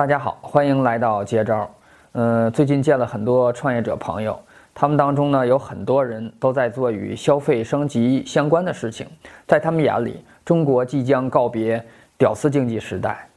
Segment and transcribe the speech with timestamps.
[0.00, 1.70] 大家好，欢迎来到接招。
[2.12, 4.40] 呃，最近见了很多创业者朋友，
[4.72, 9.06] 他们当中呢有很多人都在做与消费升级相关的事情。
[9.46, 11.84] 在他们眼里，中国即将告别
[12.16, 13.28] 屌丝经济时代，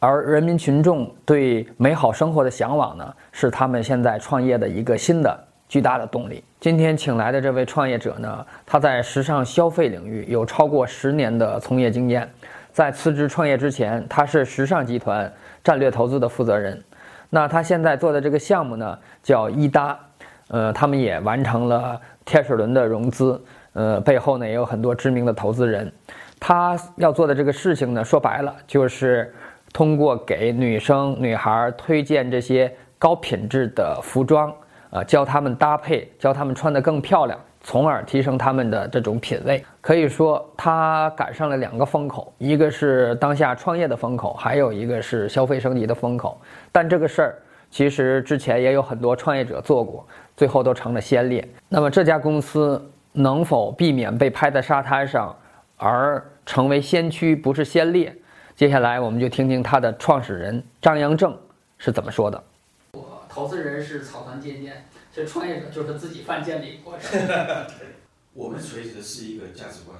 [0.00, 6.42] 而人民群众对美好生活的向往呢，是他们现在创业的一个新的巨大的动力。
[6.58, 12.28] 今天请来的这位创业者呢，他在时尚消费领域有超过十年的从业经验。
[12.72, 15.30] 在辞职创业之前，他是时尚集团
[15.62, 16.82] 战略投资的负责人。
[17.28, 19.98] 那他现在做的这个项目呢，叫伊搭，
[20.48, 23.40] 呃，他们也完成了天使轮的融资，
[23.72, 25.92] 呃，背后呢也有很多知名的投资人。
[26.40, 29.32] 他要做的这个事情呢，说白了就是
[29.72, 34.52] 通过给女生、女孩推荐这些高品质的服装，
[34.90, 37.38] 呃，教他们搭配，教他们穿得更漂亮。
[37.62, 46.40] 从而提升他们的这种品味，可以说他赶上了两个风口，一个是当下创业的风口，还有一个是消费升级的风口。
[46.72, 47.38] 但这个事儿
[47.70, 51.46] 其实之前也有很多创业者做过，最后都成了先烈。
[51.68, 55.36] 那么这家公司能否避免被拍在沙滩上，
[55.76, 58.14] 而成为先驱，不是先烈？
[58.56, 61.36] 接下来我们就听听他的创始人张阳正
[61.78, 62.42] 是怎么说的。
[63.30, 64.84] 我投资人是草船借箭。
[65.12, 67.10] 这创业者就是自己犯贱的一个过程。
[68.34, 69.96] 我们垂直的是一个价值观，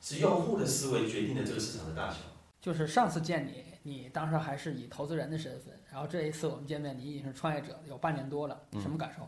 [0.00, 2.18] 是用户的思维决定了这个市场的大小。
[2.60, 9.26] 就是上次见你，你当时还是以投资人的身份，然后这一次我们见面，你已经是创业者，有半年多了，什么感受？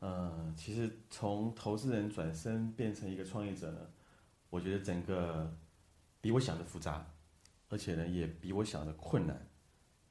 [0.00, 3.80] 嗯，其实从投资人转身变成一个创业者呢，
[4.48, 5.52] 我觉得整个
[6.20, 7.04] 比我想的复杂，
[7.68, 9.44] 而且呢也比我想的困难。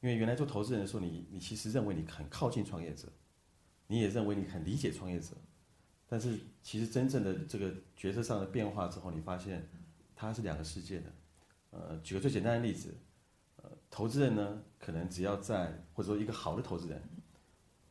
[0.01, 3.07] 因为原来做投资人的时候，你你其实认为你很靠近创业者。
[3.87, 5.35] 你也认为你很理解创业者，
[6.07, 9.67] 但是其实真正的这个角色上的变化之后，你发现
[10.15, 11.11] 它是两个世界的。
[11.71, 12.95] 呃，举个最简单的例子，
[13.57, 17.01] 呃，投资人呢，可能只要在或者说一个好的投资人，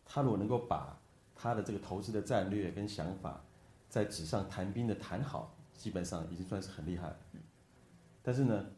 [0.03, 0.99] 他如果能够把
[1.35, 3.45] 他的这个投资的战略跟想法
[3.91, 7.19] 在纸上谈兵的谈好，基本上已经算是很厉害了。
[8.23, 8.71] 但是呢，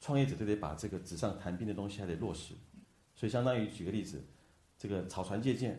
[0.00, 2.54] 创业者就得把这个纸上谈兵的东西还得落实，
[3.20, 4.24] 所以相当于举个例子，
[4.78, 5.78] 这个草船借箭，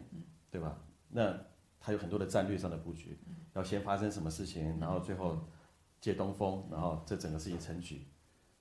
[0.52, 0.80] 对吧？
[1.10, 1.36] 那
[1.80, 3.18] 它有很多的战略上的布局，
[3.56, 5.40] 要先发生什么事情，然后最后
[6.00, 8.06] 借东风，然后这整个事情成局。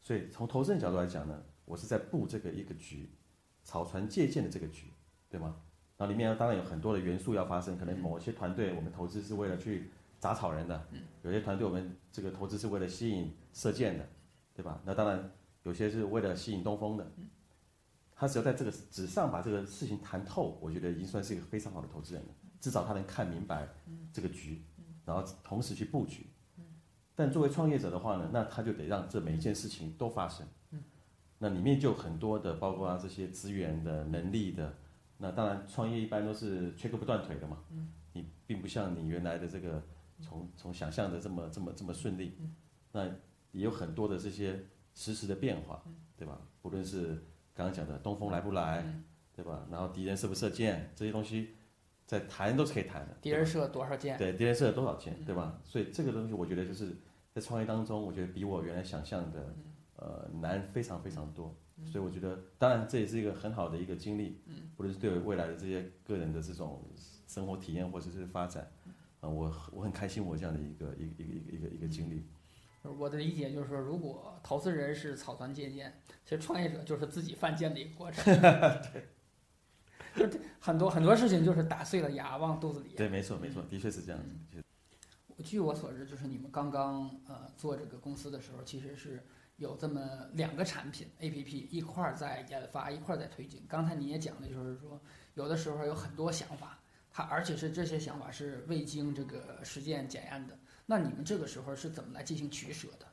[0.01, 3.11] 所以从投资人角度来讲呢，我是在布这个一个局，
[3.65, 4.87] 草船借箭的这个局，
[5.29, 5.61] 对吗？
[5.99, 10.89] 然后里面当然有很多的元素要发生，可能某些团队我们投资是为了去砸草人的，
[11.21, 14.09] 有些团队我们这个投资是为了吸引射箭的，
[14.55, 14.81] 对吧？
[14.87, 15.31] 那当然
[15.65, 17.12] 有些是为了吸引东风的。
[18.20, 22.28] 他只要在这个纸上把这个事情谈透，我觉得已经算是一个非常好的投资人了。
[22.60, 23.66] 至少他能看明白
[24.12, 24.62] 这个局，
[25.06, 26.26] 然后同时去布局。
[27.14, 30.47] 但作为创业者的话呢，那他就得让这每一件事情都发生。
[31.38, 34.75] 那里面就很多的，包括啊这些资源的能力的。
[35.16, 37.56] 那当然，创业一般都是缺胳膊断腿的嘛。
[38.12, 39.82] 你并不像你原来的这个
[40.20, 42.37] 从从想象的这么这么这么顺利。
[42.92, 43.06] 那
[43.52, 44.62] 也有很多的这些
[44.94, 45.82] 实时的变化，
[46.19, 46.38] 对吧？
[46.60, 47.25] 不论是
[47.60, 48.82] 刚刚讲的东风来不来，
[49.37, 49.66] 对吧？
[49.71, 51.50] 然后敌人射不射箭，这些东西
[52.06, 53.15] 在谈都是可以谈的。
[53.21, 54.16] 敌人射多少箭？
[54.16, 55.60] 对，敌人射了多少箭，对吧？
[55.62, 56.97] 所以这个东西，我觉得就是
[57.34, 59.54] 在创业当中，我觉得比我原来想象的
[59.97, 61.54] 呃难非常非常多。
[61.84, 66.82] 所以我觉得，当然这也是一个很好的一个经历，嗯或者是对未来的这些个人的这种
[67.26, 68.66] 生活体验或者是发展，
[69.20, 72.25] 啊，我我很开心我这样的一个一个一个一个一个经历。
[72.83, 78.25] 我的理解就是说，如果投资人是草船借箭，其实创业者就是自己犯贱的一个过程。
[80.15, 82.95] 对，就很多很多事情就是打碎了牙往肚子里。
[82.97, 84.63] 对，没错没错，的确是这样子。
[85.45, 89.23] 据我所知，就是你们刚刚呃做这个公司的时候，其实是
[89.57, 93.62] 有这么两个产品 A P P 一块儿在研发，一块儿在推进。
[93.69, 95.01] 刚才你也讲的就是说，
[95.35, 96.79] 有的时候有很多想法，
[97.11, 100.59] 它而且是这些想法是未经这个实践检验的。
[100.91, 103.06] 那你们这个时候是怎么来进行取舍的？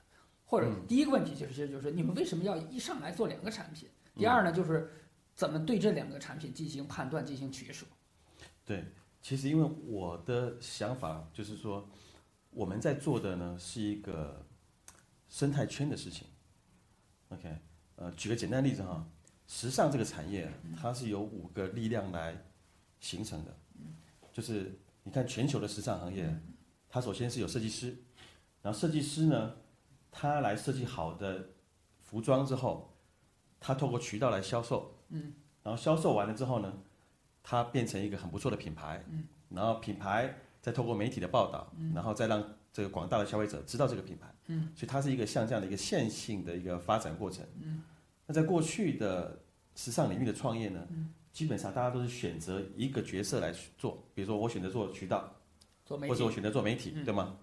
[0.44, 3.88] 或者第一个问题就是，就是你们为什么要一上来做两个产品？
[4.16, 4.92] 第二呢，就是
[5.36, 7.86] 怎么对这两个产品进行判断、进行取舍？
[8.66, 8.84] 对，
[9.22, 11.88] 其实因为我的想法就是说，
[12.50, 14.44] 我们在做的呢是一个
[15.30, 16.28] 生态圈的事情。
[17.30, 17.60] OK，
[17.98, 19.08] 呃，举个简单例子哈，
[19.46, 22.44] 时尚这个产业它是由五个力量来
[23.00, 23.56] 形成的，
[24.34, 26.36] 就是你看全球的时尚行业。
[26.98, 27.96] 它首先是有设计师，
[28.64, 29.54] 然后设计师呢，
[30.10, 31.50] 他来设计好的
[32.00, 32.92] 服装之后，
[33.60, 36.74] 他透过渠道来销售，嗯，然后销售完了之后呢，
[37.44, 47.84] 他变成一个很不错的品牌，嗯，然后品牌再透过媒体的报道，嗯，然后再让这个广大的消费者知道这个品牌，嗯，所以它是一个像这样的一个线性的一个发展过程，嗯，
[48.26, 49.40] 那在过去的
[49.76, 51.14] 时尚领域的创业呢，嗯。
[51.34, 55.32] 基本上大家都是选择一个角色来做，比如说我选择做渠道，
[55.88, 57.36] 做媒体或者我选择做媒体，嗯对吗？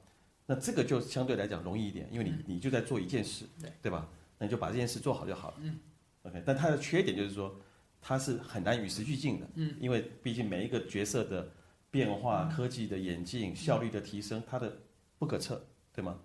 [0.47, 4.07] 那这个就相对来讲容易一点，因为你你就在做一件事，对对吧？
[4.39, 5.55] 那你就把这件事做好就好了。
[5.61, 5.79] 嗯
[6.25, 7.55] OK，但它的缺点就是说，
[8.01, 9.47] 它是很难与时俱进的。
[9.55, 11.49] 嗯，因为毕竟每一个角色的
[11.91, 14.77] 变化、科技的演进、效率的提升，它的
[15.19, 15.65] 不可测，
[15.95, 16.19] 对吗？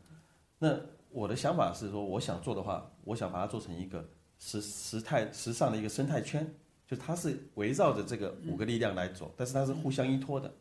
[0.58, 0.78] 那
[1.12, 4.06] 我的想法是说，我想做的话，我想把它做成一个
[4.38, 6.46] 时时态时尚的一个生态圈，
[6.86, 10.54] 就它是围绕着这个五个力量来走，但是它是互相依托的。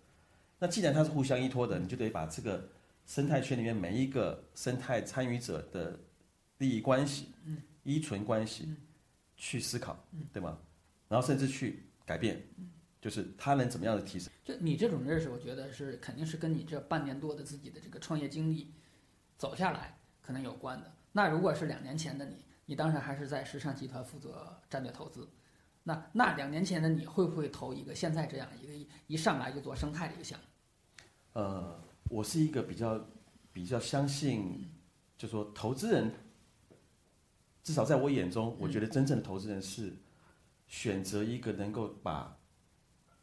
[0.58, 2.68] 那既然它是互相依托的，你就得把这个
[3.06, 5.98] 生态圈里面每一个生态参与者的
[6.58, 7.28] 利益关系、
[7.84, 8.74] 依存关系
[9.36, 9.96] 去思考，
[10.32, 10.58] 对吗？
[11.08, 12.42] 然后甚至去改变，
[13.00, 14.30] 就是它能怎么样的提升。
[14.44, 18.74] 就你这种认识，我觉得是肯定是跟你这半年多的自己的这个创业经历
[19.36, 20.92] 走下来可能有关的。
[21.12, 25.26] 那如果是两年前的你，你当时还是在时尚集团负责战略投资，
[25.88, 30.44] 那那两年前的你会不会投一个现在这样一个一一上来就做生态的一个项目？
[31.32, 33.08] 呃，我是一个比较
[33.54, 34.70] 比较相信，
[35.16, 36.12] 就说投资人，
[37.62, 39.96] 至少在我眼中，我觉得真正的投资人是
[40.66, 42.38] 选择一个能够把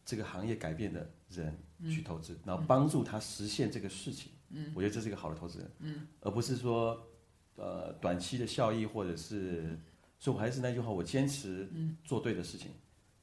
[0.03, 1.55] 这个行业改变的人
[1.87, 4.31] 去投资，然后帮助他实现这个事情。
[4.49, 5.71] 嗯，我觉得这是一个好的投资人。
[5.81, 7.07] 嗯，而不是说
[7.57, 9.79] 呃短期的效益或者是，
[10.19, 11.69] 所以我还是那句话，我坚持
[12.03, 12.71] 做对的事情。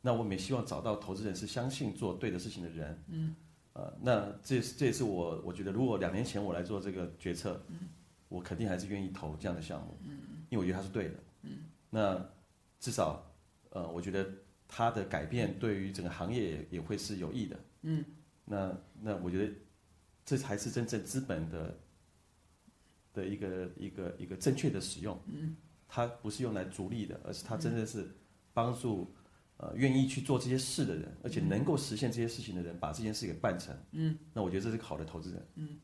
[0.00, 3.36] 那我们也希望找到投资人是相信做对的事情的人。
[3.74, 7.64] 呃，那这也是这也是我我觉得，如果两年前我来做这个决策，
[8.28, 9.96] 我肯定还是愿意投这样的项目，
[10.50, 11.14] 因为我觉得它是对的。
[11.88, 12.30] 那
[12.78, 13.24] 至少，
[13.70, 14.28] 呃，我觉得
[14.68, 17.60] 它的改变对于整个行业也也会是有益的。
[17.82, 18.04] 嗯，
[18.44, 19.52] 那那我觉得
[20.26, 21.78] 这才是真正资本的
[23.14, 25.18] 的一个一个一个正确的使用。
[25.26, 25.56] 嗯，
[25.94, 28.10] 它不是用来逐利的，而是它真的是
[28.54, 29.14] 帮助。
[29.58, 35.46] 呃，愿意去做这些事的人，而且能够实现这些事情的人，把这件事给办成，嗯，那我觉得这是个好的投资人。
[35.54, 35.78] 嗯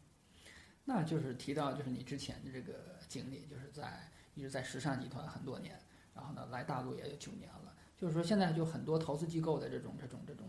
[0.85, 5.79] 那就是提到就是你之前的这个经历，就是在一直在时尚集团很多年，
[6.13, 7.73] 然后呢来大陆也有九年了。
[7.97, 10.49] 就是说现在就很多投资机构的这种这种这种，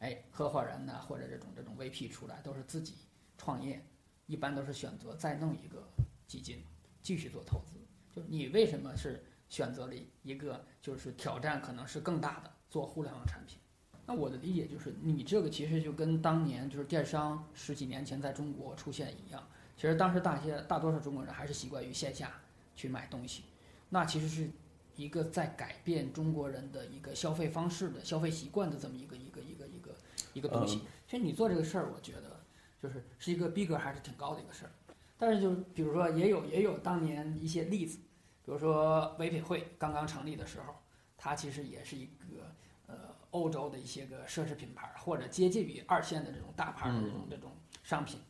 [0.00, 2.94] 哎，合伙人呢或者这种这种 VP 出来都是自己
[3.38, 3.86] 创业，
[4.26, 5.86] 一般都是选择再弄一个
[6.26, 6.64] 基金
[7.02, 7.78] 继续做投资。
[8.14, 13.58] 就是你为什么是选择了一个就是挑战可能是更大的做互联网产品？
[14.06, 19.42] 那我的理解就是，你这个其实就跟当年就是电商十几年前在中国出现一样。
[19.76, 22.32] 其实当时大些大多数中国人还是习惯于线下
[22.76, 23.44] 去买东西，
[23.88, 24.48] 那其实是
[24.94, 29.90] 一个在改变中国人的一个消费方式的消费习惯的这么一个一个一个一个
[30.34, 30.82] 一个东西。
[31.08, 32.40] 其实你做这个事儿，我觉得
[32.80, 34.70] 就是是一个逼格还是挺高的一个事儿。
[35.16, 37.98] 但是就比如说也有也有当年一些例子，
[38.44, 40.74] 比如说唯品会刚刚成立的时候，
[41.16, 42.52] 它其实也是一个
[42.86, 42.94] 呃
[43.30, 47.50] 欧洲的一些个奢侈品牌或者接近于二线的这种大牌的这种这种
[47.82, 48.20] 商品。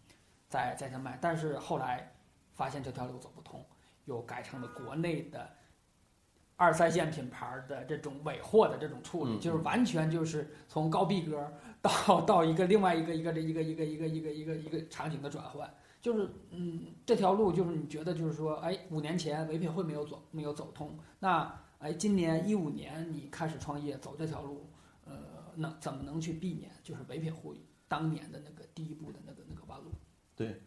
[0.49, 2.13] 在在这卖，但是后来
[2.53, 3.67] 发现这条路走不通，
[4.05, 5.51] 又改成了国内的
[6.55, 11.53] 二三线品牌的这种尾货的这种处理，嗯就是完全就是从高逼格
[11.83, 15.69] 到到一个另外一个一个一个一个一个一个一个一个场景的转换，
[16.05, 24.67] 就是嗯这条路就是你觉得就是说，哎，五年前唯品会没有走没有走通，那哎今年一五年你开始创业走这条路，
[25.07, 25.15] 呃，
[25.57, 27.57] 能怎么能去避免就是唯品会
[27.89, 29.87] 当年的那个第一步的那个那个弯路？
[30.37, 30.61] 对，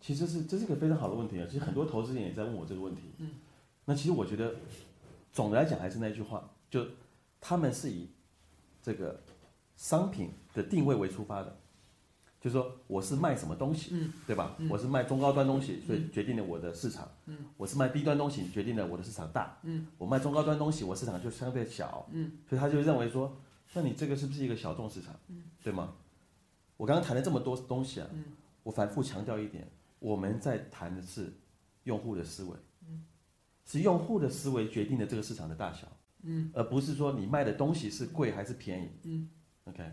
[0.00, 1.46] 其实是这是一个非常好的问题啊。
[1.50, 3.02] 其实很多投资人也在问我这个问题。
[3.18, 3.32] 嗯，
[3.84, 4.54] 那其实我觉得，
[5.34, 6.82] 总的来讲还是那句话，就
[7.42, 8.08] 他们是以
[8.80, 9.22] 这个
[9.76, 11.58] 商品的定位为出发的，
[12.42, 14.56] 就是说我是卖什么东西，嗯，对吧？
[14.58, 17.08] 嗯我是卖中高端东西，所以决定了我的市场。
[17.26, 19.56] 嗯，我是卖低端东西，决定了我的市场大。
[19.62, 22.04] 嗯，我卖中高端东西，我市场就相对小。
[22.10, 23.34] 嗯，所以他就认为说，
[23.74, 25.14] 那你这个是不是一个小众市场？
[25.28, 25.94] 嗯，对吗？
[26.76, 28.24] 我刚刚谈了这么多东西啊，嗯
[28.64, 29.70] 我反复强调一点，
[30.00, 31.32] 我们在谈的是
[31.84, 32.56] 用户的思维，
[32.88, 33.04] 嗯，
[33.64, 35.86] 是用户的思维决定了这个市场的大小，
[36.22, 39.28] 嗯，而不是说你卖的东西是贵还是便宜，嗯
[39.64, 39.92] ，OK，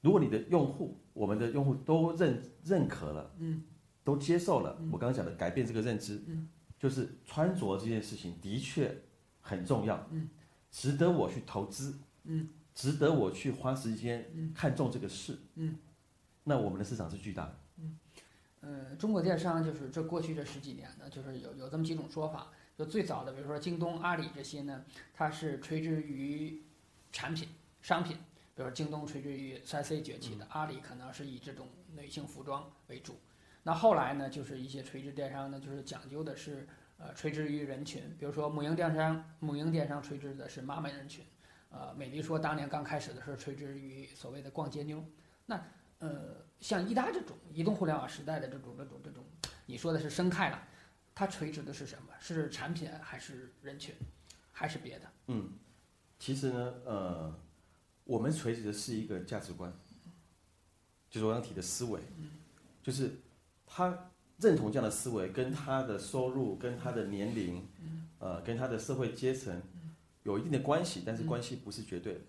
[0.00, 3.62] 如果你的用户，我们的用户都认认可了，嗯，
[4.02, 8.94] 都接受了，我刚刚讲的改变这个认知，嗯，就是穿着这件事情的确
[9.40, 10.28] 很重要，嗯，
[10.70, 14.52] 值得我去投资，嗯，值得我去花时间嗯。
[14.54, 15.76] 看重这个事，嗯，
[16.44, 17.58] 那我们的市场是巨大的。
[17.78, 17.98] 嗯。
[18.60, 22.48] 呃，中国电商就是这过去这十几年呢，就是有有这么几种说法。
[22.76, 26.62] 就最早的，比如说京东、阿里这些呢，它是垂直于
[27.12, 27.48] 产品、
[27.82, 28.16] 商品，
[28.60, 33.18] 比如京东垂直于三 C 崛起的，阿里可能是以这种女性服装为主。
[33.62, 41.24] 那后来呢，就是一些垂直电商呢，就是讲究的是呃垂直于人群，比如说母婴电商，母婴电商垂直的是妈妈人群，
[41.70, 45.02] 呃，美丽说当年刚开始的时候垂直于所谓的逛街妞，
[45.46, 45.58] 那
[46.00, 49.24] 呃，像易达这种移动互联网时代的这种这种这种，
[49.64, 50.62] 你说的是生态了，
[51.14, 52.12] 它垂直的是什么？
[52.20, 53.94] 是产品还是人群，
[54.52, 55.10] 还是别的？
[55.28, 55.50] 嗯，
[56.18, 57.40] 其实呢，呃，
[58.10, 59.72] 我们垂直的是一个价值观，
[61.08, 62.00] 就是我刚提的思维，
[62.82, 63.12] 就是
[63.64, 67.64] 他认同这样的思维，跟他的收入、跟他的年龄，
[68.18, 69.62] 呃，跟他的社会阶层
[70.24, 72.20] 有一定的关系，但是关系不是绝对的，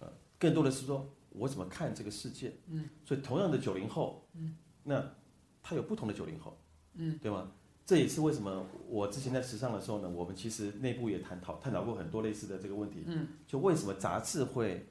[0.00, 2.54] 呃，更多的是说我怎么看这个世界，
[3.04, 4.28] 所以同样的九零后，
[4.82, 5.12] 那
[5.62, 6.58] 他有不同的九零后，
[7.22, 7.52] 对吗？
[7.88, 13.02] 这也是为什么我之前在时尚的时候呢，我们其实内部也探讨探讨过很多类似的这个问题。
[13.06, 14.86] 嗯，就为什么杂志会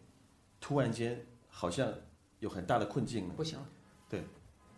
[0.60, 1.94] 突然间好像
[2.40, 3.36] 有很大的困境呢？
[3.38, 3.60] 不行。
[4.10, 4.24] 对，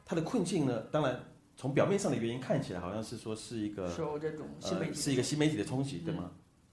[0.03, 1.17] 它的困境呢，当然
[1.55, 6.29] 从表面上的原因看起来好像是说是一个受这种新媒体是一个新媒体的冲击，对吗？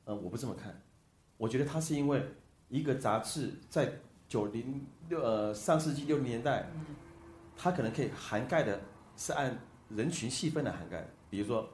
[0.07, 0.83] 嗯，我不这么看，
[1.37, 2.21] 我觉得它是因为
[2.69, 3.93] 一个杂志在
[4.27, 6.69] 九零六呃上世纪六零年代，
[7.57, 8.81] 它可能可以涵盖的
[9.17, 9.57] 是按
[9.89, 11.09] 人群细分来涵盖的。
[11.29, 11.69] 比如说，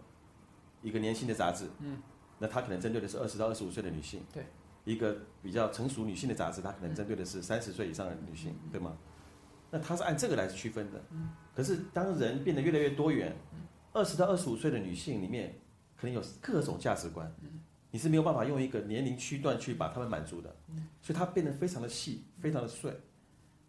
[0.82, 1.98] 一个年轻的杂志，嗯，
[2.38, 4.46] 那它可能针对的是二十到二十五岁的女性，对，
[4.84, 8.96] 一个比较成熟女性的杂志，它可能针对的是三十岁以上的女性，对吗？
[9.70, 11.30] 那它是按这个来区分的，嗯。
[11.54, 13.36] 可是当人变得越来越多元，
[13.92, 15.54] 二十到二十五岁的女性里面，
[15.96, 22.94] 可能有各种价值观，嗯，你是没有办法用一个年龄区段去把他们满足的，嗯，所以它变得非常的细，非常的碎。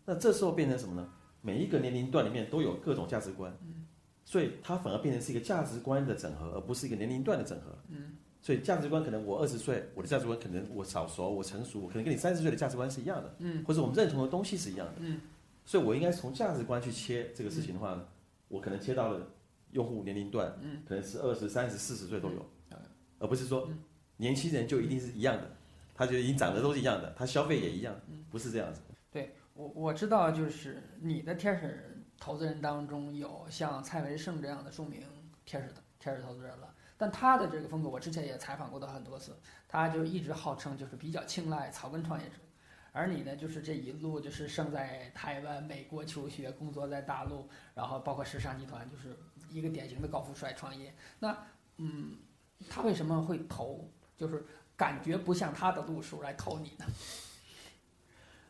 [0.06, 1.10] 那这时候变成什么呢？
[1.42, 3.83] 每一个年龄段里面都有各种价值观，嗯。
[4.34, 7.78] 所以它反而变成是一个价值观的整合，而不是一个年龄段的整合。
[7.90, 13.36] 嗯，所以价值观可能我二十岁，我的价值观可能我早熟，我成熟，我可能跟你三十岁的价值观是一样的。
[13.38, 14.94] 嗯，或者我们认同的东西是一样的。
[15.02, 15.22] 嗯，
[15.64, 18.08] 所以我应该从价值观去切这个事情的话呢，
[18.48, 19.22] 我可能切到了
[19.74, 22.44] 用户年龄段，嗯，可能是二十三十四十岁都有，
[23.20, 23.70] 而不是说
[24.18, 25.48] 年轻人就一定是一样的，
[25.94, 27.96] 他就已经长得都是一样的，他消费也一样，
[28.32, 28.82] 不是这样子。
[29.12, 31.92] 对我我知道，就是你的天使。
[32.24, 35.04] 投资人当中有像蔡文胜这样的著名
[35.44, 39.38] 天使的天使投资人了，但他的这个风格，我之前也采访过他很多次，
[39.68, 42.36] 他就一直号称就是比较青睐草根创业者，
[42.94, 49.18] 而你呢，就是这一路就是生在台湾、美国求学，工作在大陆，然后包括时尚集团，就是
[49.50, 50.96] 一个典型的高富帅创业。
[51.20, 51.38] 那
[51.76, 52.16] 嗯，
[52.70, 53.92] 他为什么会投？
[54.16, 54.46] 就是
[54.78, 56.86] 感觉不像他的路数来投你呢？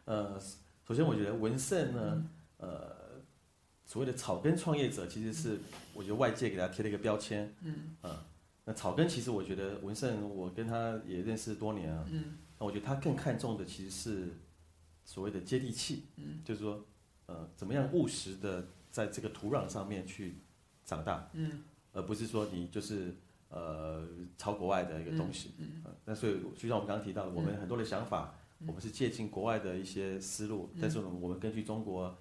[0.06, 0.40] 呃，
[0.88, 3.02] 首先我觉得文胜呢，呃。
[3.94, 5.60] 所谓的草根创业者，其实是
[5.94, 7.54] 我觉得外界给他贴了一个标签。
[7.62, 7.96] 嗯。
[8.02, 8.26] 啊，
[8.66, 12.04] 那草根其实我觉得文胜，我跟他也认识多年啊。
[12.10, 12.40] 嗯。
[12.58, 14.34] 那我觉得他更看重的其实是
[15.06, 16.06] 所谓的接地气。
[16.16, 16.40] 嗯。
[16.44, 16.84] 就是说，
[17.28, 20.38] 呃，怎么样务实的在这个土壤上面去
[20.84, 21.30] 长大。
[21.34, 21.62] 嗯。
[21.92, 23.14] 而不是说你就是
[23.50, 24.08] 呃
[24.40, 25.52] 抄国外的一个东西。
[25.60, 25.84] 嗯。
[26.04, 28.34] 那所以就像我们刚刚提到的，我们很多的想法，
[28.66, 32.18] 我们是借鉴国外的一些思路，但是我们根据中国。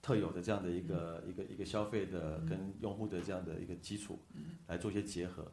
[0.00, 4.18] 特有的这样的一个一个一个消费的跟用户的这样的一个基础，
[4.66, 5.50] 来做一些结合。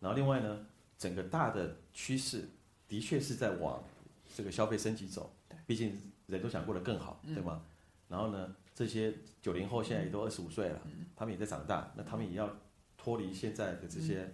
[0.00, 0.66] 然后另外呢，
[0.96, 2.48] 整个大的趋势
[2.86, 3.82] 的确是在往
[4.34, 5.34] 这个消费升级走。
[5.66, 7.62] 毕竟人都想过得更好，对吗？
[8.08, 10.80] 然后呢，这些九零后现在也都二十五岁了，
[11.14, 12.50] 他们也在长大，那他们也要
[12.96, 14.32] 脱离现在的这些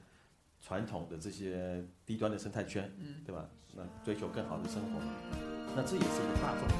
[0.67, 2.91] 传统的这些低端的生态圈，
[3.27, 3.45] 对吧？
[3.77, 5.01] 那追求更好的生活，
[5.77, 6.75] 那这也是一个大众的。